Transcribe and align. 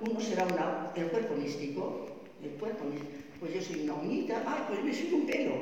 uno 0.00 0.20
será 0.20 0.92
el 0.94 1.06
cuerpo 1.08 1.34
místico, 1.34 2.06
el 2.42 2.50
cuerpo 2.50 2.84
místico. 2.84 3.12
Pues 3.40 3.54
yo 3.54 3.62
soy 3.62 3.82
una 3.82 3.94
uñita, 3.94 4.42
ah, 4.46 4.66
pues 4.68 4.84
yo 4.84 4.92
soy 4.92 5.14
un 5.14 5.26
pelo. 5.26 5.54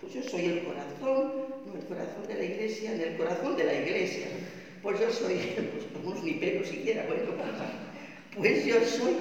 Pues 0.00 0.14
yo 0.14 0.22
soy 0.22 0.44
el 0.46 0.64
corazón, 0.64 1.32
no 1.66 1.74
el 1.74 1.86
corazón 1.86 2.26
de 2.26 2.34
la 2.34 2.44
iglesia, 2.44 2.94
en 2.94 3.00
el 3.00 3.16
corazón 3.16 3.56
de 3.56 3.64
la 3.64 3.74
iglesia. 3.74 4.26
Pues 4.82 5.00
yo 5.00 5.10
soy, 5.10 5.36
pues 5.72 5.84
como 5.92 6.14
ni 6.22 6.34
pelo 6.34 6.64
siquiera, 6.64 7.04
bueno, 7.06 7.32
pues 8.36 8.64
yo 8.64 8.82
soy, 8.84 9.16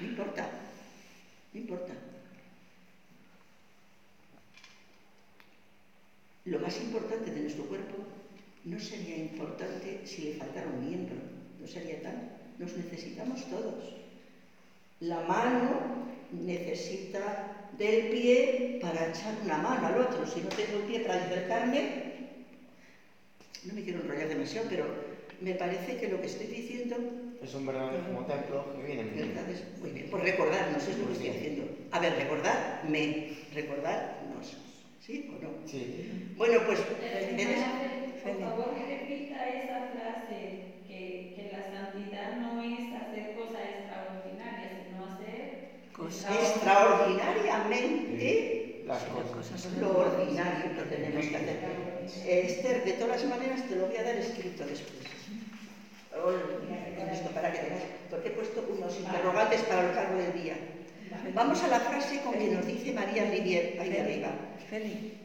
no 0.00 0.06
importa, 0.06 0.48
no 1.52 1.60
importa. 1.60 1.94
Lo 6.44 6.60
más 6.60 6.80
importante 6.80 7.30
de 7.30 7.40
nuestro 7.42 7.64
cuerpo 7.64 7.96
no 8.64 8.78
sería 8.80 9.18
importante 9.18 10.00
si 10.06 10.22
le 10.22 10.34
faltara 10.34 10.68
un 10.68 10.88
miembro, 10.88 11.16
no 11.60 11.66
sería 11.66 12.00
tal. 12.00 12.37
Nos 12.58 12.76
necesitamos 12.76 13.44
todos. 13.48 13.94
La 15.00 15.20
mano 15.20 16.08
necesita 16.32 17.68
del 17.78 18.08
pie 18.08 18.78
para 18.82 19.08
echar 19.10 19.34
una 19.44 19.58
mano 19.58 19.86
al 19.86 20.00
otro. 20.00 20.26
Si 20.26 20.40
no 20.40 20.48
tengo 20.48 20.78
el 20.78 20.84
pie 20.84 21.00
para 21.00 21.24
acercarme, 21.24 22.08
no 23.64 23.74
me 23.74 23.82
quiero 23.82 24.00
enrollar 24.00 24.28
demasiado, 24.28 24.66
pero 24.68 24.86
me 25.40 25.54
parece 25.54 25.96
que 25.98 26.08
lo 26.08 26.20
que 26.20 26.26
estoy 26.26 26.46
diciendo... 26.46 26.96
Es 27.42 27.54
un 27.54 27.66
verdadero 27.66 28.04
como 28.06 28.26
templo 28.26 28.64
que 28.76 28.82
viene. 28.86 29.04
Muy 29.80 29.90
bien, 29.90 30.08
pues 30.10 30.22
recordarnos 30.24 30.88
es 30.88 30.98
lo 30.98 31.06
que 31.06 31.12
estoy 31.12 31.28
haciendo. 31.28 31.64
A 31.92 32.00
ver, 32.00 32.14
recordarme, 32.16 33.36
recordarnos. 33.54 34.56
¿Sí 35.00 35.30
o 35.30 35.42
no? 35.42 35.50
Sí. 35.64 36.34
Bueno, 36.36 36.60
pues... 36.66 36.80
Por 36.80 38.40
favor, 38.40 38.74
repita 38.74 39.48
esa 39.48 39.88
frase, 39.94 40.38
que, 40.86 41.32
que 41.34 41.50
la 41.52 41.62
santidad 41.72 42.36
no 42.36 42.60
es 42.62 42.92
hacer 42.92 43.36
cosas 43.36 43.62
extraordinarias, 43.78 44.72
sino 44.84 45.06
hacer... 45.06 45.68
Cosas 45.96 46.30
las 48.86 49.02
cosas. 49.04 49.68
lo 49.80 49.98
ordinario 49.98 50.74
que 50.76 50.96
tenemos 50.96 51.26
que 51.26 51.36
hacer. 51.36 51.58
Eh, 52.26 52.42
Esther, 52.46 52.84
de 52.84 52.92
todas 52.92 53.24
maneras, 53.26 53.68
te 53.68 53.76
lo 53.76 53.86
voy 53.86 53.96
a 53.96 54.02
dar 54.02 54.16
escrito 54.16 54.64
después. 54.66 55.08
Esto 57.12 57.30
para 57.30 57.52
que 57.52 57.58
tengas, 57.58 57.82
porque 58.10 58.28
he 58.28 58.32
puesto 58.32 58.66
unos 58.68 58.98
interrogantes 58.98 59.62
para 59.62 59.88
el 59.88 59.94
cargo 59.94 60.18
del 60.18 60.42
día. 60.42 60.56
Vamos 61.34 61.62
a 61.62 61.68
la 61.68 61.80
frase 61.80 62.20
con 62.20 62.34
que 62.34 62.48
nos 62.48 62.66
dice 62.66 62.92
María 62.92 63.30
Rivier, 63.30 63.80
ahí 63.80 63.96
arriba. 63.96 64.30
Feli, 64.68 65.18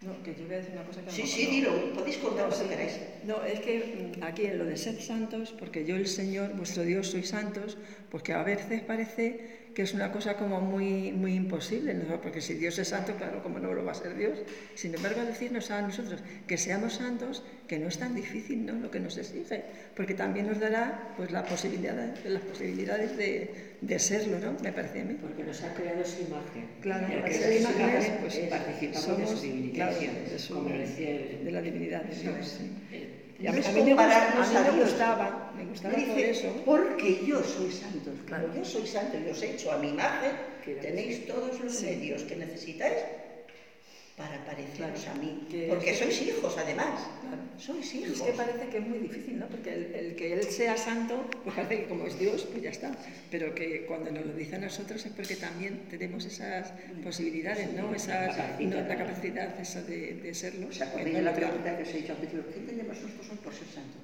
no, 0.00 0.22
que 0.22 0.34
yo 0.34 0.46
voy 0.46 0.54
a 0.54 0.58
decir 0.58 0.72
una 0.72 0.84
cosa 0.84 1.00
que 1.00 1.06
no 1.06 1.12
Sí, 1.12 1.22
me 1.22 1.28
sí, 1.28 1.46
dilo, 1.46 1.92
podéis 1.92 2.16
contar 2.18 2.48
lo 2.48 2.56
que 2.58 2.68
queráis. 2.68 3.00
No, 3.24 3.44
es 3.44 3.60
que 3.60 4.14
mm, 4.18 4.24
aquí 4.24 4.46
en 4.46 4.58
lo 4.58 4.64
de 4.64 4.78
ser 4.78 5.00
santos, 5.02 5.52
porque 5.58 5.84
yo 5.84 5.96
el 5.96 6.06
Señor, 6.06 6.54
vuestro 6.54 6.84
Dios, 6.84 7.08
soy 7.08 7.22
santos, 7.22 7.76
porque 8.10 8.32
a 8.32 8.42
veces 8.42 8.80
parece 8.80 9.59
que 9.74 9.82
es 9.82 9.94
una 9.94 10.10
cosa 10.10 10.36
como 10.36 10.60
muy, 10.60 11.12
muy 11.12 11.34
imposible, 11.34 11.94
¿no? 11.94 12.20
porque 12.20 12.40
si 12.40 12.54
Dios 12.54 12.78
es 12.78 12.88
santo, 12.88 13.14
claro, 13.16 13.42
como 13.42 13.58
no 13.60 13.72
lo 13.72 13.84
va 13.84 13.92
a 13.92 13.94
ser 13.94 14.14
Dios. 14.16 14.38
Sin 14.74 14.94
embargo, 14.94 15.24
decirnos 15.24 15.70
a 15.70 15.80
nosotros 15.82 16.22
que 16.46 16.56
seamos 16.58 16.94
santos, 16.94 17.42
que 17.68 17.78
no 17.78 17.88
es 17.88 17.98
tan 17.98 18.14
difícil 18.14 18.64
¿no? 18.66 18.74
lo 18.74 18.90
que 18.90 19.00
nos 19.00 19.16
exige, 19.16 19.62
porque 19.94 20.14
también 20.14 20.46
nos 20.46 20.58
dará 20.58 21.12
pues, 21.16 21.30
la 21.30 21.44
posibilidad, 21.44 22.14
las 22.24 22.42
posibilidades 22.42 23.16
de, 23.16 23.50
de 23.80 23.98
serlo, 23.98 24.38
¿no? 24.40 24.56
me 24.62 24.72
parece 24.72 25.00
a 25.00 25.04
mí. 25.04 25.16
Porque 25.20 25.44
nos 25.44 25.62
ha 25.62 25.72
creado 25.74 26.04
su 26.04 26.22
imagen. 26.22 26.66
Claro, 26.80 27.06
y 27.08 27.12
al 27.22 27.32
ser 27.32 27.52
su 27.62 27.70
imagen, 27.78 28.16
pues, 28.20 28.34
eh, 28.36 28.46
participamos 28.50 29.04
somos, 29.04 29.30
de 29.30 29.36
su 29.36 29.42
divinización, 29.42 30.14
claro, 30.14 30.30
de 30.30 30.38
su- 30.38 30.54
como 30.54 30.68
decía 30.70 31.10
el- 31.10 31.44
de 31.44 31.50
la 31.52 31.60
divinidad 31.62 32.02
de 32.02 32.16
Dios. 32.16 32.46
sí. 32.48 32.70
A, 33.46 33.50
No 33.50 33.54
mí- 33.56 33.60
es 33.60 33.68
a 33.68 33.72
mí 33.72 33.82
me, 33.82 33.92
gusta- 33.94 33.96
compararnos 33.96 34.48
a 34.48 34.50
mí 34.50 34.56
a 34.56 34.60
me 34.70 34.76
Dios. 34.76 34.90
gustaba, 34.90 35.52
me 35.56 35.64
gustaba 35.66 35.94
Dice, 35.94 36.10
por 36.12 36.20
eso. 36.20 36.62
porque 36.64 37.24
yo 37.26 37.42
soy 37.42 37.70
santo. 37.72 38.10
Claro. 38.26 38.52
yo 38.54 38.64
soy 38.64 38.86
santo 38.86 39.16
y 39.18 39.30
os 39.30 39.42
he 39.42 39.50
hecho 39.52 39.72
a 39.72 39.78
mi 39.78 39.88
imagen, 39.90 40.32
tenéis 40.80 41.26
todos 41.26 41.58
los 41.60 41.74
Sí. 41.74 41.86
medios 41.86 42.22
que 42.24 42.36
necesitáis 42.36 42.94
para 44.20 44.36
pareceros 44.44 45.06
a 45.08 45.14
mí. 45.14 45.46
Que- 45.50 45.66
Porque 45.72 45.94
sois 45.96 46.20
hijos, 46.28 46.52
además. 46.58 47.00
Claro. 47.24 47.42
Sois 47.56 47.88
hijos. 47.94 48.20
Es 48.20 48.22
que 48.22 48.32
parece 48.32 48.64
que 48.68 48.78
es 48.78 48.86
muy 48.86 48.98
difícil, 48.98 49.38
¿no? 49.40 49.46
Porque 49.48 49.72
el, 49.72 49.84
el 49.94 50.08
que 50.14 50.34
Él 50.34 50.42
sea 50.44 50.76
santo, 50.76 51.14
pues 51.42 51.56
parece 51.56 51.74
que 51.80 51.88
como 51.88 52.06
es 52.06 52.18
Dios, 52.18 52.46
pues 52.50 52.62
ya 52.62 52.70
está. 52.70 52.92
Pero 53.30 53.54
que 53.54 53.86
cuando 53.86 54.10
nos 54.12 54.26
lo 54.26 54.34
dice 54.34 54.56
a 54.56 54.58
nosotros 54.58 55.04
es 55.06 55.12
porque 55.12 55.36
también 55.36 55.88
tenemos 55.88 56.24
esas 56.26 56.72
posibilidades, 57.02 57.72
¿no? 57.72 57.94
Esas, 57.94 58.36
no, 58.60 58.76
la 58.82 58.96
capacidad 58.96 59.58
esa 59.58 59.80
de, 59.82 60.14
de 60.14 60.34
serlo. 60.34 60.68
O 60.68 60.72
sea, 60.72 60.92
cuando 60.92 61.20
la 61.22 61.32
pregunta 61.34 61.76
que 61.76 61.82
os 61.84 61.88
he 61.88 61.98
dicho 62.04 62.12
al 62.12 62.18
principio, 62.18 62.44
¿qué 62.52 62.58
entendemos 62.60 62.96
nosotros 63.00 63.38
por 63.42 63.52
ser 63.54 63.68
santo? 63.68 63.98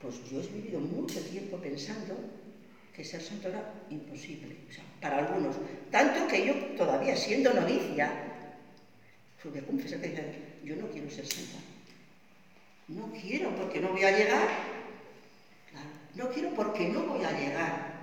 Pues 0.00 0.14
yo 0.30 0.40
he 0.40 0.46
vivido 0.46 0.78
mucho 0.80 1.18
tiempo 1.22 1.56
pensando 1.58 2.14
que 2.94 3.02
ser 3.02 3.20
santo 3.20 3.48
era 3.48 3.72
imposible, 3.90 4.54
o 4.70 4.72
sea, 4.72 4.84
para 5.00 5.18
algunos. 5.26 5.56
Tanto 5.90 6.28
que 6.28 6.46
yo 6.46 6.54
todavía 6.76 7.16
siendo 7.16 7.52
novicia, 7.52 8.12
pues 9.44 9.54
voy 9.54 9.62
a 9.62 9.66
confesar 9.66 10.00
que 10.00 10.08
dije, 10.08 10.24
yo 10.64 10.76
no 10.76 10.88
quiero 10.88 11.10
ser 11.10 11.26
santa. 11.26 11.58
No 12.88 13.12
quiero 13.12 13.50
porque 13.54 13.78
no 13.80 13.88
voy 13.90 14.02
a 14.04 14.16
llegar. 14.16 14.48
Claro, 15.70 15.88
no 16.14 16.30
quiero 16.30 16.50
porque 16.54 16.88
no 16.88 17.02
voy 17.02 17.22
a 17.24 17.30
llegar. 17.38 17.94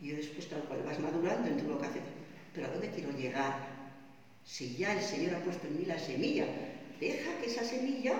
Y 0.00 0.08
yo 0.08 0.16
después, 0.16 0.48
tal 0.48 0.62
cual, 0.64 0.82
vas 0.84 0.98
madurando 0.98 1.48
en 1.48 1.58
tu 1.58 1.72
vocación. 1.72 2.02
Pero 2.52 2.66
¿a 2.66 2.70
dónde 2.70 2.90
quiero 2.90 3.10
llegar? 3.12 3.54
Si 4.44 4.74
ya 4.76 4.92
el 4.94 5.00
Señor 5.02 5.36
ha 5.36 5.38
puesto 5.38 5.66
en 5.68 5.78
mí 5.78 5.84
la 5.86 5.98
semilla, 5.98 6.44
deja 6.98 7.30
que 7.40 7.46
esa 7.46 7.64
semilla, 7.64 8.14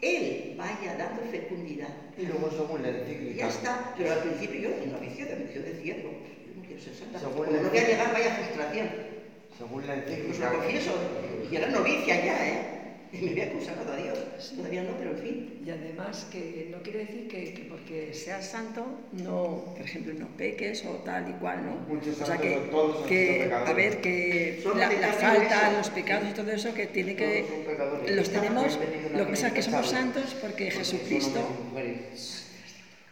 Él 0.00 0.54
vaya 0.58 0.96
dando 0.96 1.22
fecundidad. 1.30 1.88
Y 2.18 2.26
luego 2.26 2.50
según 2.50 2.82
la 2.82 2.88
encíclica. 2.88 3.36
ya 3.38 3.48
está. 3.48 3.94
Pero 3.96 4.12
al 4.12 4.22
principio 4.24 4.60
yo, 4.60 4.68
en 4.82 4.90
novicio, 4.92 5.24
yo 5.54 5.62
decía, 5.62 5.94
digo, 5.94 6.10
yo 6.10 6.60
no 6.60 6.66
quiero 6.66 6.82
ser 6.82 6.94
santa. 6.96 7.20
Según 7.20 7.52
la- 7.52 7.62
no 7.62 7.68
voy 7.70 7.78
a 7.78 7.86
llegar, 7.86 8.12
vaya 8.12 8.34
frustración. 8.34 9.11
Según 9.58 9.86
la 9.86 9.96
lo 9.96 10.02
encíclica. 10.02 10.52
confieso. 10.52 10.92
Y 11.50 11.56
era 11.56 11.68
novicia 11.68 12.24
ya, 12.24 12.48
¿eh? 12.48 12.78
Y 13.12 13.18
me 13.26 13.30
había 13.32 13.52
consagrado 13.52 13.92
a 13.92 13.96
Dios. 13.96 14.18
Todavía 14.56 14.84
no, 14.84 14.96
pero 14.96 15.10
en 15.10 15.18
fin. 15.18 15.62
Y 15.66 15.70
además 15.70 16.26
que 16.32 16.68
no 16.70 16.82
quiere 16.82 17.00
decir 17.00 17.28
que, 17.28 17.52
que 17.52 17.64
porque 17.64 18.14
seas 18.14 18.48
santo, 18.48 18.86
no, 19.12 19.74
por 19.76 19.82
ejemplo, 19.84 20.14
no 20.14 20.28
peques 20.38 20.82
o 20.86 20.94
tal 21.04 21.28
y 21.28 21.32
cual, 21.34 21.66
¿no? 21.66 21.72
Muchos 21.94 22.18
o 22.22 22.24
sea 22.24 22.38
que, 22.38 22.56
todos 22.70 23.06
que 23.06 23.52
a 23.52 23.72
ver, 23.74 24.00
que 24.00 24.62
la, 24.74 24.88
falta, 25.12 25.68
eso. 25.68 25.76
los 25.76 25.90
pecados 25.90 26.30
y 26.30 26.32
todo 26.32 26.50
eso, 26.52 26.72
que 26.72 26.86
tiene 26.86 27.14
que... 27.14 27.44
Los 28.08 28.30
tenemos, 28.30 28.78
lo 29.14 29.26
que 29.26 29.30
pasa 29.30 29.48
es 29.48 29.52
que 29.52 29.62
somos 29.62 29.90
santos 29.90 30.34
porque 30.40 30.64
Porque 30.64 30.70
Jesucristo... 30.70 31.34
son 31.34 31.42
hombres 31.44 31.58
y 31.58 31.68
mujeres. 31.68 32.48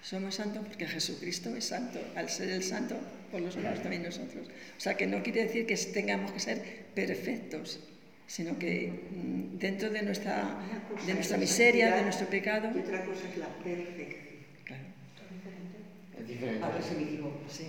Somos 0.02 0.34
santos 0.34 0.62
porque 0.66 0.86
Jesucristo 0.86 1.54
es 1.56 1.64
santo. 1.64 1.98
Al 2.16 2.28
ser 2.28 2.50
el 2.50 2.62
santo, 2.62 2.96
por 3.30 3.40
los 3.40 3.56
lados 3.56 3.80
también 3.82 4.02
nosotros. 4.02 4.46
O 4.76 4.80
sea, 4.80 4.96
que 4.96 5.06
no 5.06 5.22
quiere 5.22 5.44
decir 5.44 5.66
que 5.66 5.76
tengamos 5.76 6.32
que 6.32 6.40
ser 6.40 6.86
perfectos, 6.94 7.80
sino 8.26 8.58
que 8.58 8.88
mm, 9.10 9.58
dentro 9.58 9.90
de 9.90 10.02
nuestra, 10.02 10.58
de 11.04 11.10
es 11.10 11.14
nuestra 11.14 11.36
miseria, 11.36 11.94
de 11.96 12.02
nuestro 12.02 12.26
pecado. 12.28 12.70
Y 12.74 12.78
otra 12.80 13.04
cosa 13.04 13.28
es 13.30 13.36
la 13.36 13.48
perfección. 13.62 14.30
Claro, 14.64 14.84
Es 16.18 16.28
diferente. 16.28 16.64
A 16.64 16.68
ver 16.70 16.82
si 16.82 16.94
me 16.94 17.02
equivoco. 17.02 17.40
sí. 17.48 17.66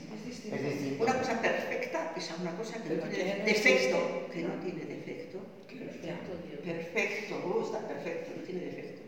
Es 0.52 0.64
distinto. 0.64 1.04
Una 1.04 1.14
cosa 1.18 1.42
perfecta 1.42 2.14
es 2.16 2.30
una 2.40 2.52
cosa 2.56 2.74
que 2.82 2.90
Pero 2.90 3.06
no 3.06 3.12
tiene 3.12 3.38
no 3.40 3.46
defecto. 3.46 4.30
Que 4.34 4.42
no 4.44 4.54
tiene 4.56 4.86
defecto. 4.86 5.40
Perfecto. 5.68 6.32
Perfecto, 6.64 7.36
oh, 7.44 7.66
está 7.66 7.88
perfecto, 7.88 8.32
no 8.38 8.44
tiene 8.44 8.62
defecto. 8.66 9.02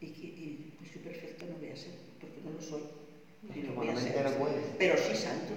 Y, 0.00 0.06
que, 0.06 0.26
y 0.26 0.72
pues 0.78 0.92
si 0.92 0.98
perfecto 1.00 1.44
no 1.50 1.58
voy 1.58 1.70
a 1.70 1.76
ser, 1.76 1.90
porque 2.20 2.38
no 2.44 2.52
lo 2.52 2.62
soy. 2.62 2.82
Y 3.52 3.66
no 3.66 3.74
voy 3.74 3.88
a 3.88 3.90
Humanamente 3.90 4.12
ser. 4.22 4.30
no 4.30 4.38
puedes. 4.38 4.64
Pero 4.78 4.94
sí 4.96 5.16
santo, 5.16 5.54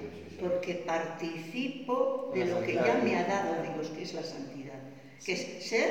porque 0.72 0.86
participo 0.86 2.30
de 2.34 2.46
lo 2.46 2.62
que 2.62 2.74
ya 2.74 2.96
me 2.96 3.16
ha 3.16 3.24
dado 3.26 3.62
Dios, 3.62 3.90
que 3.90 4.04
es 4.04 4.14
la 4.14 4.24
santidad, 4.24 4.80
que 5.24 5.34
es 5.34 5.48
ser 5.58 5.90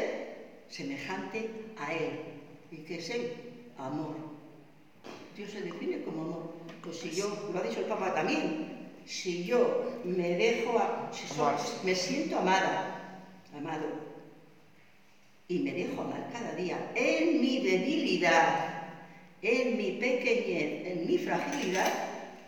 semejante 0.69 1.51
a 1.77 1.93
Él. 1.93 2.19
¿Y 2.71 2.79
que 2.79 2.97
es 2.97 3.11
Él? 3.11 3.31
Amor. 3.77 4.17
Dios 5.37 5.51
se 5.51 5.63
define 5.63 6.01
como 6.01 6.23
amor. 6.23 6.45
Pues 6.83 6.97
si 6.97 7.11
yo, 7.11 7.45
lo 7.49 7.59
ha 7.59 7.63
dicho 7.63 7.81
el 7.81 7.87
Papa 7.87 8.15
también, 8.15 8.57
si 9.05 9.45
yo 9.45 9.83
me 10.03 10.35
dejo, 10.37 10.79
a- 10.79 11.09
si 11.13 11.27
me 11.83 11.95
siento 11.95 12.37
amada, 12.39 12.87
amado, 13.53 13.89
y 15.49 15.59
me 15.59 15.75
dejo 15.75 16.01
amar 16.03 16.29
cada 16.33 16.55
día 16.55 16.91
en 16.95 17.41
mi 17.41 17.59
debilidad, 17.59 18.57
en 19.43 19.77
mi 19.77 19.91
pequeñez, 19.91 20.79
en 20.85 21.07
mi 21.07 21.19
fragilidad, 21.19 21.93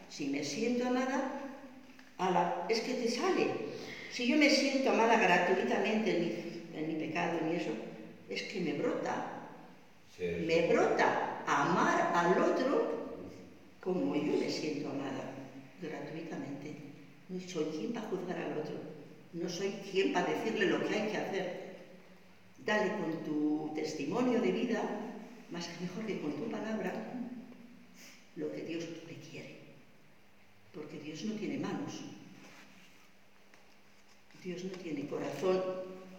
si 0.08 0.28
me 0.28 0.42
siento 0.42 0.86
amada, 0.86 1.41
es 2.68 2.80
que 2.80 2.94
te 2.94 3.10
sale. 3.10 3.46
Si 4.10 4.26
yo 4.26 4.36
me 4.36 4.50
siento 4.50 4.90
amada 4.90 5.16
gratuitamente 5.16 6.16
en 6.16 6.20
mi, 6.20 6.78
en 6.78 6.88
mi 6.88 7.06
pecado, 7.06 7.38
en 7.38 7.48
mi 7.48 7.56
eso, 7.56 7.70
es 8.28 8.42
que 8.42 8.60
me 8.60 8.74
brota. 8.74 9.28
Me 10.18 10.68
brota 10.68 11.42
amar 11.46 12.12
al 12.14 12.40
otro 12.40 13.02
como 13.82 14.14
yo 14.14 14.38
me 14.38 14.48
siento 14.48 14.90
amada, 14.90 15.34
gratuitamente. 15.80 16.76
No 17.28 17.40
soy 17.40 17.64
quien 17.64 17.92
para 17.92 18.06
juzgar 18.06 18.38
al 18.38 18.58
otro, 18.58 18.76
no 19.32 19.48
soy 19.48 19.70
quien 19.90 20.12
para 20.12 20.32
decirle 20.32 20.66
lo 20.66 20.86
que 20.86 20.94
hay 20.94 21.08
que 21.08 21.16
hacer. 21.16 21.62
Dale 22.64 22.92
con 22.92 23.24
tu 23.24 23.72
testimonio 23.74 24.40
de 24.40 24.52
vida, 24.52 24.82
más 25.50 25.66
que 25.66 25.84
mejor 25.84 26.06
que 26.06 26.20
con 26.20 26.32
tu 26.32 26.48
palabra, 26.48 26.92
lo 28.36 28.52
que 28.52 28.62
Dios 28.62 28.84
le 29.08 29.14
quiere. 29.14 29.61
Dios 30.72 31.24
no 31.24 31.34
tiene 31.34 31.58
manos. 31.58 32.00
Dios 34.42 34.64
no 34.64 34.70
tiene 34.78 35.06
corazón. 35.06 35.62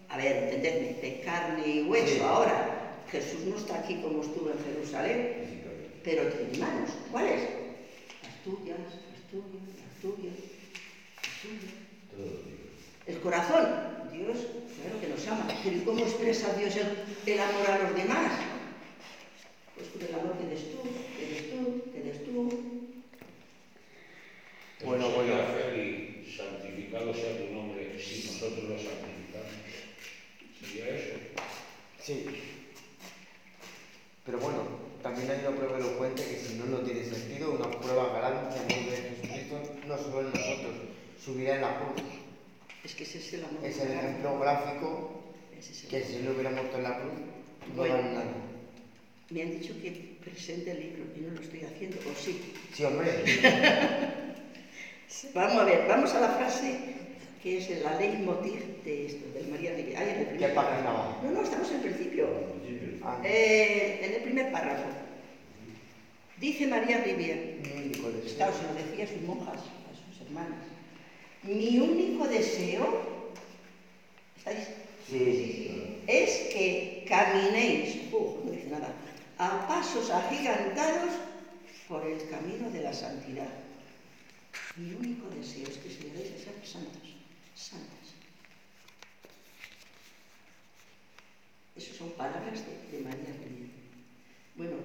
A 0.08 0.16
ver, 0.16 0.44
entendedme, 0.44 1.00
de 1.00 1.20
carne 1.22 1.66
y 1.66 1.82
hueso. 1.82 2.14
Sí. 2.14 2.20
Ahora, 2.20 3.02
Jesús 3.10 3.40
no 3.46 3.56
está 3.56 3.80
aquí 3.80 3.96
como 3.96 4.22
estuvo 4.22 4.50
en 4.50 4.64
Jerusalén, 4.64 5.62
pero 6.04 6.28
tiene 6.28 6.58
manos. 6.58 6.90
¿Cuáles? 7.10 7.40
Las 8.22 8.42
tuyas, 8.44 8.78
las 8.78 9.22
tuyas, 9.30 9.62
las 9.82 10.00
tuyas, 10.00 10.34
las 11.16 11.42
tuyas. 11.42 11.74
El 13.06 13.20
corazón, 13.20 13.66
Dios, 14.12 14.38
claro 14.80 15.00
que 15.00 15.08
nos 15.08 15.26
ama. 15.26 15.48
Pero 15.64 15.76
¿y 15.76 15.80
cómo 15.80 16.04
expresa 16.04 16.54
Dios 16.54 16.76
el, 16.76 17.32
el 17.32 17.40
amor 17.40 17.70
a 17.70 17.78
los 17.82 17.94
demás? 17.96 18.32
Pues 19.74 19.88
con 19.88 20.02
el 20.02 20.14
amor 20.14 20.38
que 20.38 20.46
des 20.46 20.70
tú, 20.70 20.78
que 21.18 21.26
des 21.26 21.50
tú, 21.50 21.90
que 21.92 22.00
des 22.00 22.24
tú. 22.24 22.84
Bueno. 25.10 25.34
Y 25.76 26.34
santificado 26.36 27.12
sea 27.12 27.36
tu 27.36 27.52
nombre 27.54 28.00
si 28.00 28.26
nosotros 28.26 28.64
lo 28.64 28.76
santificamos. 28.78 29.52
¿Sería 30.60 30.96
eso? 30.96 31.14
Sí. 32.00 32.26
Pero 34.24 34.38
bueno, 34.38 34.58
también 35.02 35.30
hay 35.30 35.40
una 35.46 35.56
prueba 35.56 35.78
elocuente 35.78 36.24
que 36.24 36.38
si 36.38 36.54
no, 36.54 36.64
no 36.66 36.78
tiene 36.78 37.04
sentido, 37.04 37.52
una 37.52 37.70
prueba 37.70 38.18
grande 38.18 38.54
que 38.54 38.74
amor 38.74 38.90
de 38.90 38.96
Jesucristo, 38.96 39.60
no 39.86 39.98
solo 39.98 40.20
en 40.20 40.26
nosotros, 40.28 40.74
subirá 41.22 41.56
en 41.56 41.60
la 41.60 41.78
cruz. 41.78 42.02
Es 42.84 42.94
que 42.94 43.04
ese 43.04 43.18
es 43.18 43.34
el 43.34 43.44
amor. 43.44 43.64
Es 43.64 43.78
el 43.80 43.92
ejemplo 43.92 44.38
gráfico 44.38 45.24
Ese 45.58 45.72
es 45.72 45.84
el 45.84 45.90
que 45.90 46.04
si 46.04 46.16
no 46.22 46.30
hubiera 46.32 46.50
muerto 46.50 46.76
en 46.78 46.82
la 46.82 47.00
cruz, 47.00 47.12
no 47.68 47.74
Bueno. 47.74 47.96
nada. 47.96 48.24
Me 49.30 49.42
han 49.42 49.58
dicho 49.60 49.74
que 49.80 50.16
presente 50.22 50.70
el 50.70 50.80
libro 50.80 51.04
y 51.16 51.20
no 51.20 51.34
lo 51.34 51.40
estoy 51.40 51.60
haciendo, 51.64 51.98
o 51.98 52.14
sí. 52.14 52.54
Sí, 52.72 52.84
hombre. 52.84 53.10
Vamos 55.34 55.56
a 55.56 55.64
ver, 55.64 55.86
vamos 55.88 56.14
a 56.14 56.20
la 56.20 56.28
frase 56.28 56.94
que 57.42 57.58
es 57.58 57.82
la 57.82 57.98
leitmotiv 57.98 58.82
de 58.84 59.06
esto, 59.06 59.30
del 59.34 59.48
María 59.48 59.72
de 59.72 59.94
Ay, 59.96 60.08
en 60.10 60.20
el 60.20 60.26
¿Qué 60.26 60.30
primer 60.32 60.54
página 60.54 60.90
va? 60.90 61.20
No, 61.22 61.30
no, 61.30 61.42
estamos 61.42 61.68
en 61.70 61.76
el 61.76 61.82
principio. 61.82 62.26
Ah, 63.02 63.20
Eh, 63.22 64.00
en 64.02 64.14
el 64.14 64.22
primer 64.22 64.50
párrafo. 64.50 64.88
Dice 66.38 66.66
María 66.66 67.04
Rivier, 67.04 67.58
claro, 68.36 68.52
se 68.52 68.62
lo 68.66 68.74
decía 68.74 69.04
a 69.04 69.08
sus 69.08 69.22
monjas, 69.22 69.60
a 69.60 70.12
sus 70.12 70.26
hermanas. 70.26 70.58
Mi 71.42 71.78
único 71.78 72.26
deseo, 72.26 73.30
¿estáis? 74.38 74.68
Sí. 75.08 76.00
Es 76.06 76.30
que 76.52 77.04
caminéis, 77.06 77.98
uf, 78.10 78.44
no 78.44 78.50
dice 78.50 78.68
nada, 78.70 78.88
a 79.38 79.68
pasos 79.68 80.10
agigantados 80.10 81.12
por 81.88 82.04
el 82.06 82.28
camino 82.28 82.70
de 82.70 82.82
la 82.82 82.92
santidad. 82.92 83.48
Mi 84.76 84.92
único 84.92 85.28
deseo 85.30 85.68
es 85.68 85.78
que 85.78 85.88
se 85.88 86.02
lleguéis 86.02 86.34
a 86.34 86.44
ser 86.44 86.66
santos, 86.66 87.14
santas. 87.54 88.06
Esas 91.76 91.96
son 91.96 92.10
palabras 92.12 92.64
de, 92.66 92.96
de 92.98 93.04
María 93.04 93.30
Reina. 93.38 93.70
Bueno, 94.56 94.76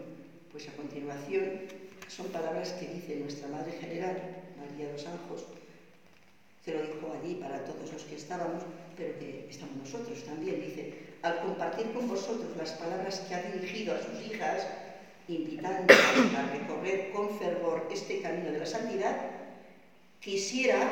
pues 0.52 0.70
a 0.70 0.74
continuación 0.74 1.62
son 2.08 2.28
palabras 2.28 2.70
que 2.74 2.88
dice 2.88 3.16
nuestra 3.16 3.48
Madre 3.48 3.72
General, 3.80 4.44
María 4.60 4.92
dos 4.92 5.08
Anjos, 5.08 5.46
que 6.64 6.74
lo 6.74 6.82
dijo 6.82 7.12
allí 7.12 7.36
para 7.36 7.66
todos 7.66 7.92
los 7.92 8.04
que 8.04 8.16
estábamos, 8.16 8.62
pero 8.96 9.18
que 9.18 9.48
estamos 9.50 9.76
nosotros 9.76 10.24
también. 10.24 10.62
Dice, 10.62 10.94
al 11.24 11.42
compartir 11.42 11.92
con 11.94 12.08
vosotros 12.08 12.56
las 12.58 12.74
palabras 12.74 13.22
que 13.22 13.34
ha 13.34 13.42
dirigido 13.42 13.96
a 13.96 14.04
sus 14.04 14.22
hijas, 14.32 14.68
invitándolas 15.28 16.36
a 16.36 16.52
recorrer 16.52 17.12
con 17.12 17.40
fervor 17.40 17.88
este 17.92 18.22
camino 18.22 18.52
de 18.52 18.60
la 18.60 18.66
santidad, 18.68 19.39
quisiera 20.20 20.92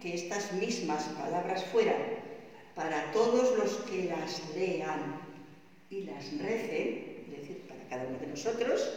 que 0.00 0.14
estas 0.14 0.52
mismas 0.52 1.04
palabras 1.04 1.64
fueran 1.64 2.18
para 2.74 3.10
todos 3.12 3.58
los 3.58 3.72
que 3.90 4.04
las 4.04 4.42
lean 4.54 5.20
y 5.90 6.02
las 6.02 6.24
recen, 6.38 7.24
es 7.26 7.40
decir, 7.40 7.62
para 7.68 7.82
cada 7.88 8.06
uno 8.06 8.18
de 8.18 8.26
nosotros, 8.28 8.88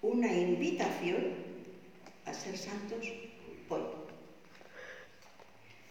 una 0.00 0.32
invitación 0.32 1.34
a 2.24 2.32
ser 2.32 2.56
santos 2.56 3.04
hoy. 3.68 3.82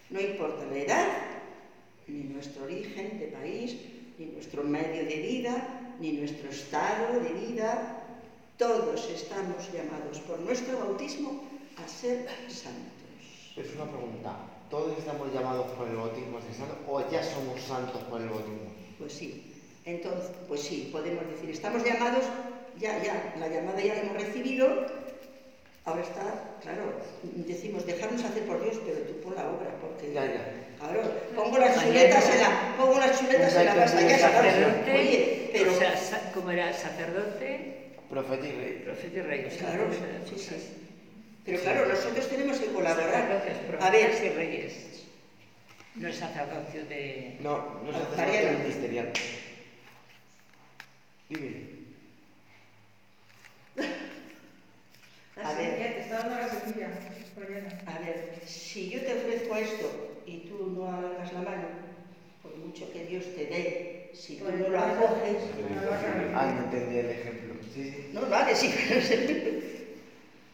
No 0.10 0.22
importa 0.22 0.66
la 0.66 0.78
edad, 0.78 1.08
ni 2.08 2.24
nuestro 2.24 2.64
origen 2.64 3.20
de 3.20 3.28
país, 3.28 3.78
ni 4.18 4.28
nuestro 4.28 4.64
medio 4.64 5.06
de 5.06 5.18
vida, 5.18 5.96
ni 6.00 6.14
nuestro 6.14 6.50
estado 6.50 7.20
de 7.20 7.30
vida, 7.34 8.04
todos 8.58 9.10
estamos 9.10 9.72
llamados 9.72 10.20
por 10.22 10.40
nuestro 10.40 10.80
bautismo 10.80 11.44
a 11.84 11.88
ser 11.88 12.26
santos. 12.48 13.56
Es 13.56 13.74
una 13.76 13.86
pregunta. 13.92 14.36
¿Todos 14.70 14.98
estamos 14.98 15.34
llamados 15.34 15.68
por 15.72 15.88
el 15.88 15.96
bautismo 15.96 16.38
a 16.38 16.42
ser 16.42 16.54
santos 16.54 16.78
o 16.88 17.10
ya 17.10 17.24
somos 17.24 17.62
santos 17.62 18.02
por 18.04 18.22
el 18.22 18.28
bautismo? 18.30 18.72
Pues 19.00 19.14
sí, 19.14 19.54
entonces, 19.86 20.32
pues 20.48 20.62
sí, 20.62 20.90
podemos 20.92 21.26
decir, 21.30 21.50
estamos 21.52 21.84
llamados, 21.84 22.26
ya, 22.78 23.02
ya, 23.02 23.34
la 23.40 23.48
llamada 23.48 23.80
ya 23.80 23.94
la 23.96 24.02
hemos 24.02 24.18
recibido, 24.18 24.68
ahora 25.86 26.02
está, 26.02 26.58
claro, 26.62 26.84
decimos, 27.24 27.86
dejarnos 27.86 28.24
hacer 28.26 28.44
por 28.44 28.62
Dios, 28.62 28.78
pero 28.86 29.00
tú 29.02 29.22
pon 29.22 29.36
la 29.36 29.48
obra, 29.50 29.72
porque, 29.80 30.12
Ya, 30.14 30.26
ya. 30.26 30.68
claro, 30.80 31.02
pongo 31.36 31.58
las 31.60 31.82
chuletas 31.82 32.30
en 32.30 32.42
la, 32.42 32.76
pongo 32.78 33.00
las 33.00 33.18
chuletas 33.20 33.56
en 33.56 33.66
la 33.66 33.76
casa, 33.76 34.02
ya 34.02 34.20
Sacerdote, 34.20 34.92
oye, 35.00 35.50
pero, 35.54 35.72
o 35.72 35.76
sea, 35.78 36.32
como 36.34 36.52
era 36.52 36.74
sacerdote, 36.74 37.94
Profeta 38.10 38.46
y 38.48 38.52
rey. 38.52 38.82
profeta 38.84 39.18
y 39.18 39.22
rey. 39.22 39.48
claro, 39.60 39.88
sí, 40.30 40.36
sí, 40.38 40.56
pero 41.48 41.62
claro, 41.62 41.86
nosotros 41.88 42.28
tenemos 42.28 42.58
que 42.60 42.66
colaborar, 42.68 43.42
a 43.80 43.90
ver, 43.90 44.12
y 44.24 44.30
reyes. 44.36 44.74
No 45.96 46.08
el 46.10 46.14
sacerdocio 46.14 46.86
de... 46.86 47.38
No, 47.40 47.80
no 47.84 47.90
es 47.90 47.96
Ah, 47.98 48.14
Mariana. 48.18 48.60
ministerial. 48.60 49.14
Dime. 51.30 51.78
A 55.42 55.54
ver. 55.54 56.06
A 57.86 58.00
ver, 58.00 58.42
si 58.46 58.90
yo 58.90 59.02
te 59.02 59.14
ofrezco 59.16 59.56
esto 59.56 60.22
y 60.26 60.40
tú 60.50 60.74
no 60.76 60.86
alargas 60.94 61.32
la 61.32 61.42
mano, 61.42 61.68
por 62.44 62.56
mucho 62.58 62.92
que 62.92 63.06
Dios 63.06 63.24
te 63.36 63.46
dé, 63.46 64.12
si 64.14 64.36
tú 64.36 64.44
Pues 64.46 64.60
no 64.60 64.68
lo 64.70 64.80
acoges, 64.80 65.38
Ah, 66.36 66.54
no 66.54 66.64
entendí 66.66 66.98
el 66.98 67.10
ejemplo. 67.12 67.56
Sí, 67.74 67.84
sí. 67.92 68.10
no 68.14 68.22
vale, 68.30 68.54
sí, 68.56 68.74
pero 68.90 69.02
se- 69.02 69.57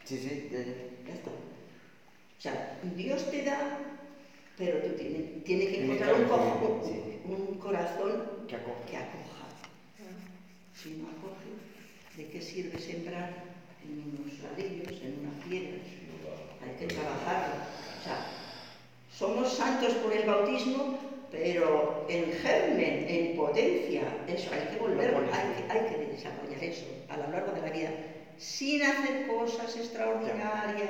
Sí, 0.06 0.18
sí. 0.20 0.48
ya, 0.52 1.14
está. 1.14 1.30
O 1.32 2.42
sea, 2.42 2.78
Dios 2.98 3.30
te 3.32 3.44
da, 3.44 3.58
pero 4.58 4.78
tú 4.82 4.90
tienes, 4.96 5.44
tienes 5.46 5.70
que 5.70 5.84
encontrar 5.84 6.14
un, 6.14 6.22
que 6.24 6.28
co- 6.28 6.36
acoger, 6.36 6.84
sí. 6.84 7.20
un- 7.24 7.58
corazón 7.60 8.24
Que 8.48 8.56
acoge. 8.56 8.86
que 8.90 8.98
acoja. 8.98 9.48
Si 10.76 10.90
no 10.96 11.08
acoge, 11.08 11.50
¿de 12.18 12.30
qué 12.30 12.42
sirve 12.42 12.78
sembrar 12.80 13.32
en 13.82 14.20
unos 14.20 14.40
ladrillos, 14.40 15.02
en 15.02 15.20
unas 15.20 15.36
piedras? 15.48 15.80
Hay 16.62 16.72
que 16.78 16.86
trabajarlo. 16.94 17.54
O 18.00 18.04
sea, 18.04 18.18
somos 19.18 19.54
santos 19.56 19.94
por 19.96 20.12
el 20.14 20.26
bautismo, 20.26 20.98
pero 21.32 22.06
en 22.10 22.32
germen, 22.34 23.06
en 23.08 23.36
potencia, 23.36 24.04
eso 24.28 24.52
hay 24.52 24.68
que 24.68 24.76
volver, 24.78 25.12
Lo 25.14 25.20
pones. 25.20 25.34
hay 25.34 25.48
que, 25.54 25.72
hay 25.72 25.86
que 25.88 26.06
desarrollar 26.12 26.64
eso 26.64 26.86
a 27.08 27.18
lo 27.18 27.30
largo 27.32 27.52
de 27.54 27.62
la 27.62 27.70
vida, 27.72 27.92
sin 28.38 28.82
hacer 28.84 29.28
cosas 29.28 29.76
extraordinarias, 29.78 30.90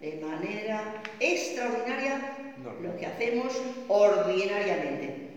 de 0.00 0.20
manera 0.20 1.02
extraordinaria, 1.20 2.54
No. 2.62 2.72
lo 2.80 2.96
que 2.98 3.06
hacemos 3.06 3.52
ordinariamente. 3.88 5.28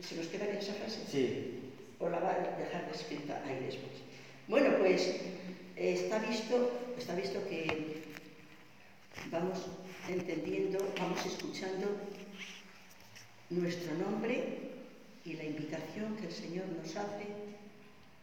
¿Se 0.00 0.14
nos 0.16 0.26
queda 0.28 0.44
bien 0.46 0.58
esa 0.58 0.74
frase? 0.74 1.00
Sí. 1.10 1.54
o 2.00 2.08
la 2.08 2.20
va 2.20 2.30
a 2.30 2.56
dejar 2.58 2.88
escrita 2.94 3.42
ahí 3.44 3.58
después. 3.66 3.90
Bueno, 4.46 4.76
pues 4.78 5.16
está 5.74 6.18
visto, 6.20 6.70
está 6.96 7.14
visto 7.16 7.40
que 7.48 8.02
vamos 9.32 9.66
entendiendo, 10.08 10.78
vamos 10.96 11.26
escuchando 11.26 11.88
nuestro 13.50 13.94
nombre 13.94 14.44
y 15.24 15.32
la 15.32 15.44
invitación 15.44 16.16
que 16.16 16.26
el 16.28 16.32
Señor 16.32 16.66
nos 16.68 16.94
hace 16.96 17.26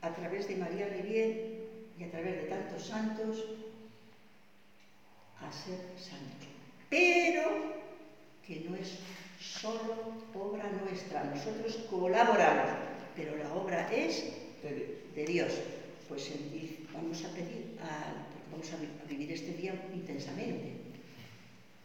a 0.02 0.14
través 0.16 0.48
de 0.48 0.56
María 0.56 0.88
Rivier 0.88 1.65
y 2.00 2.04
a 2.04 2.12
través 2.12 2.36
de 2.36 2.44
tantos 2.44 2.86
santos 2.88 3.46
a 5.42 5.52
ser 5.52 5.80
santos. 5.98 6.48
Pero 6.90 7.42
que 8.46 8.62
no 8.70 8.76
es 8.76 8.98
solo 9.40 10.14
obra 10.34 10.70
nuestra, 10.84 11.24
nosotros 11.24 11.78
colaboramos, 11.90 12.72
pero 13.16 13.36
la 13.38 13.54
obra 13.54 13.90
es 13.94 14.26
de 14.62 15.26
Dios. 15.26 15.54
Pues 16.08 16.30
en- 16.30 16.78
vamos 16.94 17.24
a 17.26 17.30
pedir, 17.30 17.78
a- 17.82 18.14
vamos 18.52 18.72
a, 18.72 18.78
vi- 18.78 18.90
a 19.04 19.06
vivir 19.10 19.32
este 19.32 19.52
día 19.54 19.74
intensamente, 19.94 20.76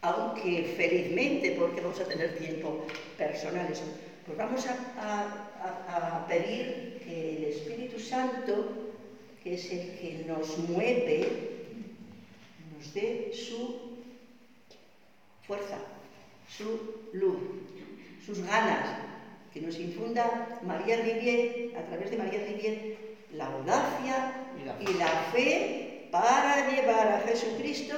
aunque 0.02 0.64
felizmente, 0.76 1.52
porque 1.52 1.80
vamos 1.80 2.00
a 2.00 2.04
tener 2.04 2.38
tiempo 2.38 2.86
personal, 3.16 3.70
eso, 3.72 3.84
pues 4.26 4.36
vamos 4.36 4.66
a, 4.66 4.72
a- 4.96 5.86
a- 5.88 6.16
a 6.18 6.26
pedir 6.26 7.00
que 7.04 7.36
el 7.38 7.44
Espíritu 7.44 7.98
Santo, 7.98 8.89
que 9.42 9.54
es 9.54 9.70
el 9.70 9.98
que 9.98 10.24
nos 10.26 10.58
mueve, 10.68 11.26
nos 12.76 12.94
dé 12.94 13.30
su 13.32 13.98
fuerza, 15.46 15.78
su 16.48 17.08
luz, 17.12 17.38
sus 18.24 18.42
ganas, 18.42 18.98
que 19.52 19.60
nos 19.60 19.78
infunda 19.78 20.60
María 20.62 21.02
Rivier, 21.02 21.76
a 21.76 21.82
través 21.84 22.10
de 22.10 22.16
María 22.18 22.44
Rivier, 22.44 22.96
la 23.34 23.46
audacia 23.46 24.34
Y 24.80 24.94
la 24.94 25.08
fe 25.32 26.08
para 26.10 26.68
llevar 26.70 27.08
a 27.08 27.20
Jesucristo 27.20 27.94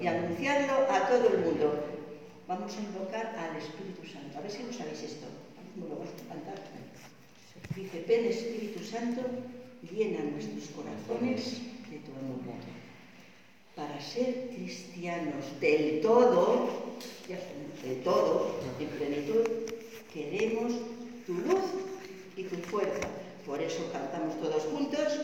y 0.00 0.06
anunciarlo 0.06 0.74
a 0.90 1.06
todo 1.08 1.28
el 1.28 1.38
mundo. 1.44 1.84
Vamos 2.48 2.76
a 2.76 2.80
invocar 2.80 3.26
al 3.38 3.56
Espíritu 3.56 4.06
Santo. 4.06 4.38
A 4.38 4.40
ver 4.40 4.50
si 4.50 4.62
lo 4.62 4.72
sabéis 4.72 5.02
esto. 5.02 5.26
¿Cómo 5.74 5.88
lo 5.88 5.96
vamos 5.96 6.12
a 6.12 6.28
cantar? 6.28 6.54
Dice, 7.76 8.04
ven 8.06 8.26
Espíritu 8.26 8.82
Santo, 8.84 9.22
llena 9.90 10.20
nuestros 10.24 10.68
corazones 10.70 11.60
de 11.90 11.98
tu 11.98 12.12
amor. 12.12 12.60
Para 13.74 14.00
ser 14.00 14.50
cristianos 14.54 15.44
del 15.60 16.00
todo, 16.00 16.68
ya 17.28 17.38
del 17.82 18.02
todo, 18.02 18.60
en 18.78 18.88
plenitud, 18.88 19.44
queremos 20.12 20.72
tu 21.26 21.34
luz 21.34 21.64
y 22.36 22.44
tu 22.44 22.56
fuerza. 22.68 23.08
Por 23.46 23.60
eso 23.60 23.90
cantamos 23.92 24.40
todos 24.40 24.62
juntos. 24.64 25.20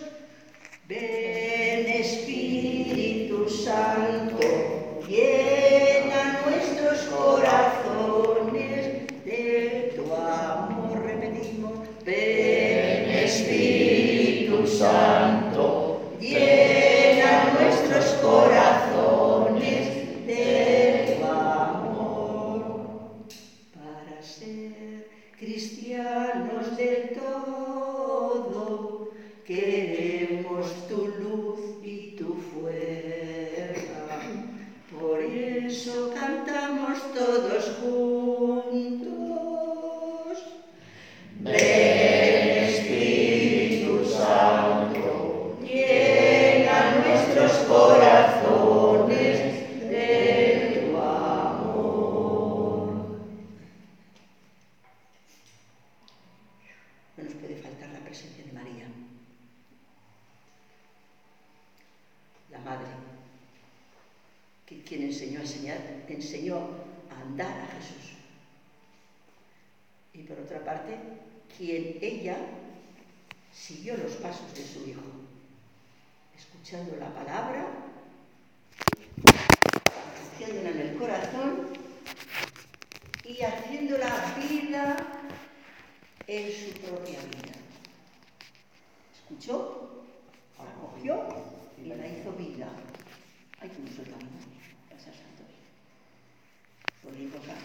Ven 0.88 1.86
Espíritu 1.86 3.48
Santo, 3.48 4.38
llena 5.06 6.40
nuestros 6.46 7.02
corazones 7.08 7.57
que 64.68 64.82
quien 64.82 65.02
enseñó 65.04 65.38
a 65.38 65.42
enseñar, 65.42 65.78
enseñó 66.08 66.58
a 67.10 67.22
andar 67.22 67.58
a 67.58 67.66
Jesús. 67.68 68.12
Y 70.12 70.24
por 70.24 70.38
otra 70.40 70.62
parte, 70.62 70.94
quien 71.56 71.96
ella 72.02 72.36
siguió 73.50 73.96
los 73.96 74.12
pasos 74.16 74.54
de 74.54 74.62
su 74.62 74.86
Hijo, 74.86 75.00
escuchando 76.36 76.96
la 76.96 77.14
palabra, 77.14 77.66
haciéndola 80.34 80.70
en 80.70 80.80
el 80.80 80.98
corazón 80.98 81.68
y 83.24 83.40
haciéndola 83.42 84.36
vida 84.36 84.96
en 86.26 86.52
su 86.52 86.78
propia 86.80 87.18
vida. 87.20 87.54
Escuchó, 89.14 90.04
la 90.58 90.74
cogió 90.74 91.26
y 91.82 91.86
la 91.88 92.06
hizo 92.06 92.32
vida. 92.32 92.68
Ay, 93.60 93.68
que 93.70 93.82
nos 93.82 93.90
soltamos, 93.90 94.22
pasar 94.88 95.14
santos. 95.18 95.50
Por 97.02 97.12
invocar. 97.18 97.58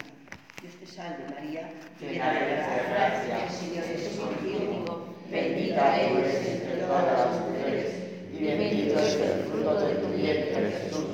Dios 0.60 0.74
te 0.80 0.88
salve 0.88 1.24
María, 1.36 1.70
Llena 2.00 2.40
eres 2.40 2.66
de 2.66 2.90
gracia, 2.90 3.46
el 3.46 3.52
Señor 3.52 3.84
es 3.86 4.18
contigo. 4.18 5.14
Bendita 5.30 6.02
eres 6.02 6.48
entre 6.48 6.78
todas 6.78 7.06
las 7.06 7.42
mujeres, 7.42 7.94
y 8.34 8.44
bendito 8.44 9.00
es 9.00 9.16
el 9.18 9.44
fruto 9.44 9.80
de 9.82 9.96
tu 9.96 10.08
vientre, 10.08 10.72
Jesús. 10.72 11.06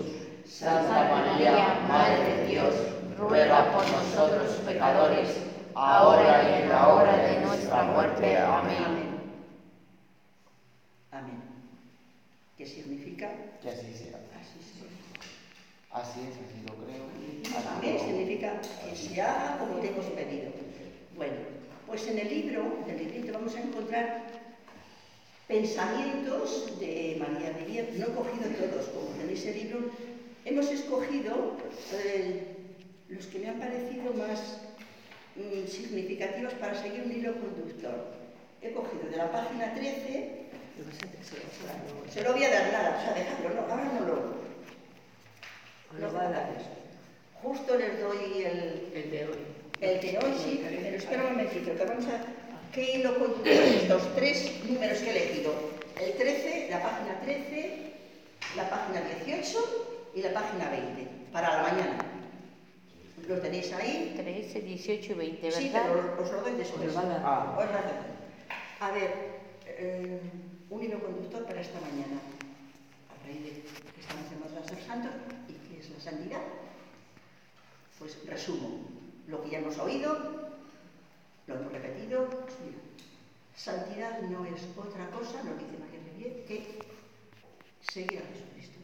Santa 0.45 1.09
María, 1.09 1.79
Madre 1.89 2.35
de 2.35 2.47
Dios, 2.47 2.75
ruega 3.17 3.71
por 3.73 3.85
nosotros 3.89 4.61
pecadores, 4.65 5.41
ahora 5.75 6.43
y 6.43 6.63
en 6.63 6.69
la 6.69 6.87
hora 6.87 7.17
de 7.17 7.41
nuestra 7.41 7.83
muerte. 7.83 8.37
Amén. 8.37 8.98
¿Qué 12.59 12.65
significa? 12.65 13.31
Que 13.61 13.69
así 13.69 13.93
sea. 13.93 14.19
Así 14.35 14.59
sea. 14.67 14.89
Así 15.91 16.19
es, 16.27 16.35
así 16.35 16.59
lo 16.67 16.75
creo. 16.83 17.05
Amén 17.71 17.97
significa 17.97 18.59
que 18.59 18.93
se 18.93 19.21
haga 19.21 19.59
como 19.59 19.79
te 19.79 19.87
hemos 19.87 20.05
pedido. 20.07 20.51
Bueno, 21.15 21.35
pues 21.87 22.05
en 22.07 22.19
el 22.19 22.27
libro, 22.27 22.83
en 22.85 22.89
el 22.89 22.97
librito, 22.97 23.31
vamos 23.31 23.55
a 23.55 23.61
encontrar 23.61 24.27
pensamientos 25.47 26.77
de 26.81 27.15
María 27.17 27.53
Rivier. 27.53 27.93
No 27.97 28.07
he 28.07 28.09
cogido 28.09 28.49
todos, 28.49 28.89
como 28.89 29.07
tenéis 29.11 29.45
el 29.45 29.55
libro. 29.55 29.79
Hemos 30.43 30.69
escogido 30.69 31.55
eh, 31.93 32.43
los 33.07 33.25
que 33.27 33.39
me 33.39 33.47
han 33.47 33.59
parecido 33.59 34.13
más 34.15 34.59
mm, 35.37 35.65
significativos 35.65 36.53
para 36.55 36.75
seguir 36.75 37.03
un 37.05 37.11
hilo 37.13 37.39
conductor. 37.39 38.19
He 38.61 38.73
cogido 38.73 39.09
de 39.09 39.15
la 39.15 39.31
página 39.31 39.73
13, 39.73 40.49
se 42.19 42.25
lo 42.25 42.33
voy 42.33 42.43
a 42.43 42.49
dar 42.49 42.71
nada, 42.73 42.97
o 42.99 43.01
sea, 43.01 43.13
dejadlo, 43.13 43.49
no, 43.49 43.61
ahora 43.71 43.85
no 43.85 44.05
lo... 44.05 44.39
Lo 45.99 46.13
va 46.13 46.21
a 46.27 46.29
dar. 46.31 46.49
Justo 47.41 47.77
les 47.77 47.99
doy 48.01 48.43
el, 48.43 48.91
El 48.93 49.11
de 49.11 49.25
hoy. 49.25 49.37
el 49.79 50.01
de 50.01 50.17
hoy, 50.19 50.33
sí, 50.37 50.61
pero 50.61 50.95
espera 50.97 51.23
un 51.23 51.31
momentito, 51.31 51.73
que 51.75 51.85
vamos 51.85 52.05
a... 52.07 52.21
¿Qué 52.73 52.97
hilo 52.97 53.17
conductor 53.17 53.45
de 53.45 53.77
estos 53.77 54.15
tres 54.15 54.51
números 54.65 54.97
que 54.99 55.09
he 55.09 55.11
elegido? 55.11 55.53
El 55.99 56.13
13, 56.13 56.67
la 56.69 56.83
página 56.83 57.19
13, 57.21 57.93
la 58.57 58.69
página 58.69 59.01
18 59.25 60.11
y 60.15 60.21
la 60.21 60.33
página 60.33 60.69
20, 60.69 61.07
para 61.31 61.55
la 61.55 61.63
mañana. 61.63 61.97
¿Lo 63.27 63.39
tenéis 63.39 63.71
ahí? 63.73 64.13
13, 64.17 64.59
18 64.61 65.11
y 65.13 65.15
20, 65.15 65.51
Sí, 65.51 65.69
¿verdad? 65.69 65.89
pero 65.89 66.21
os 66.23 66.31
lo 66.31 66.41
doy 66.41 66.53
después. 66.55 66.89
Os 66.89 66.93
lo 66.95 67.01
va 67.01 67.01
a 67.01 67.09
dar. 67.09 67.21
Ah. 67.23 67.57
A 68.81 68.91
ver, 68.91 69.13
eh, 69.65 70.19
esta 71.59 71.79
mañana. 71.81 72.19
A 73.09 73.25
raíz 73.25 73.43
de 73.43 73.51
que 73.51 74.01
estamos 74.01 74.31
llamados 74.31 74.63
a 74.63 74.69
ser 74.69 74.81
santos 74.83 75.11
y 75.47 75.53
qué 75.67 75.79
es 75.79 75.89
la 75.89 75.99
santidad. 75.99 76.41
Pues 77.97 78.17
resumo 78.25 78.85
lo 79.27 79.43
que 79.43 79.49
ya 79.49 79.59
hemos 79.59 79.77
oído, 79.77 80.51
lo 81.47 81.55
hemos 81.55 81.71
repetido. 81.71 82.27
Mira, 82.63 82.79
santidad 83.55 84.21
no 84.21 84.45
es 84.45 84.61
otra 84.77 85.09
cosa, 85.11 85.43
nos 85.43 85.59
dice 85.59 85.77
María 85.77 85.99
que 86.45 86.79
seguir 87.91 88.19
a 88.19 88.33
Jesucristo. 88.33 88.79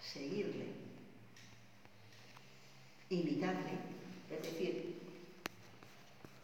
Seguirle. 0.00 0.66
Imitarle. 3.10 3.78
Es 4.30 4.42
decir, 4.42 5.00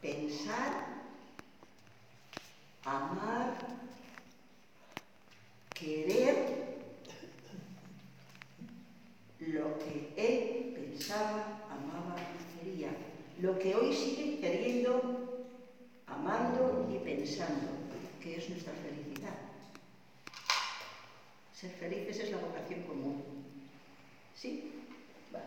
pensar, 0.00 0.86
amar, 2.84 3.58
querer 5.75 6.64
lo 9.40 9.78
que 9.78 10.12
él 10.16 10.73
pensaba, 10.75 11.66
amaba 11.71 12.16
y 12.19 12.64
quería, 12.64 12.90
lo 13.40 13.59
que 13.59 13.75
hoy 13.75 13.93
sigue 13.93 14.40
queriendo, 14.40 15.45
amando 16.07 16.88
y 16.90 16.99
pensando, 17.04 17.69
que 18.23 18.37
es 18.37 18.49
nuestra 18.49 18.73
felicidad. 18.73 19.35
Ser 21.52 21.71
felices 21.73 22.21
es 22.21 22.31
la 22.31 22.38
vocación 22.38 22.83
común. 22.83 23.23
¿Sí? 24.35 24.73
Vale. 25.33 25.45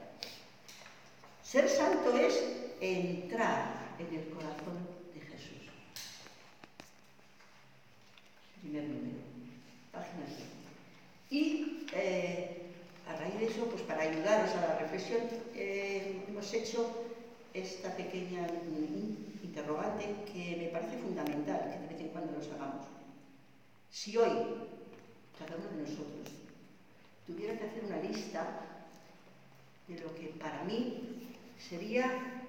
Ser 1.43 1.69
santo 1.69 2.17
es 2.17 2.43
entrar 2.79 3.95
en 3.99 4.15
el 4.15 4.29
corazón 4.29 4.87
de 5.13 5.21
Jesús. 5.21 5.69
Primer 8.61 8.83
número, 8.83 8.97
página 8.97 9.05
7. 9.05 9.06
Y 11.29 11.85
eh, 11.93 12.71
a 13.07 13.15
raíz 13.17 13.39
de 13.39 13.45
eso, 13.47 13.65
pues 13.65 13.81
para 13.81 14.03
ayudaros 14.03 14.51
a 14.55 14.61
la 14.61 14.79
reflexión, 14.79 15.21
eh, 15.55 16.23
hemos 16.27 16.53
hecho 16.53 16.89
esta 17.53 17.95
pequeña 17.95 18.47
interrogante 19.43 20.05
que 20.31 20.55
me 20.57 20.67
parece 20.67 20.97
fundamental 20.97 21.59
que 21.71 21.79
de 21.79 21.87
vez 21.87 22.01
en 22.01 22.09
cuando 22.09 22.33
los 22.33 22.47
hagamos. 22.47 22.85
Si 23.91 24.15
hoy, 24.15 24.29
cada 25.37 25.55
uno 25.57 25.69
de 25.75 25.89
nosotros, 25.89 26.31
tuviera 27.25 27.57
que 27.57 27.65
hacer 27.65 27.83
una 27.83 28.01
lista 28.01 28.61
de 29.87 29.99
lo 29.99 30.13
que 30.15 30.27
para 30.39 30.63
mí 30.63 31.27
sería 31.57 32.43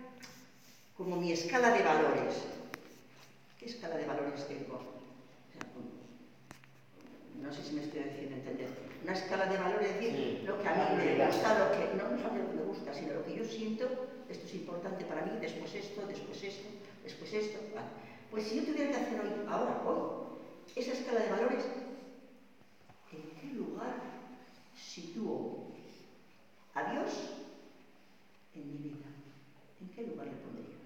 como 0.96 1.16
mi 1.16 1.32
escala 1.32 1.70
de 1.70 1.82
valores. 1.82 2.34
la 9.08 9.14
escala 9.14 9.46
de 9.46 9.56
valores, 9.56 9.88
es 9.88 10.00
decir, 10.00 10.42
lo 10.44 10.60
que 10.60 10.68
a 10.68 10.74
mí 10.74 10.96
me 10.96 11.26
gusta, 11.26 11.64
lo 11.64 11.72
que 11.72 11.96
no, 11.96 12.10
no 12.10 12.28
lo 12.28 12.52
me 12.52 12.62
gusta, 12.62 12.92
sino 12.92 13.14
lo 13.14 13.24
que 13.24 13.36
yo 13.36 13.44
siento, 13.44 13.88
esto 14.28 14.44
es 14.44 14.52
importante 14.52 15.06
para 15.06 15.22
mí, 15.22 15.38
después 15.40 15.74
esto, 15.74 16.06
después 16.06 16.42
esto, 16.44 16.68
después 17.02 17.32
esto, 17.32 17.58
vale. 17.74 17.88
Pues 18.30 18.44
si 18.44 18.56
yo 18.56 18.64
tuviera 18.66 18.90
que 18.90 18.96
hacer 18.96 19.18
hoy, 19.20 19.32
ahora, 19.46 19.80
hoy, 19.86 20.00
esa 20.76 20.92
escala 20.92 21.20
de 21.20 21.30
valores, 21.30 21.64
¿en 23.10 23.24
qué 23.40 23.46
lugar 23.56 23.94
sitúo 24.76 25.56
a 26.74 26.92
Dios 26.92 27.30
en 28.54 28.68
mi 28.68 28.78
vida? 28.90 29.08
¿En 29.80 29.88
qué 29.88 30.02
lugar 30.02 30.26
le 30.26 30.34
pondría? 30.34 30.77